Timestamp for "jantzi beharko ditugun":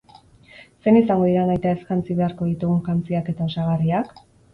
1.89-2.79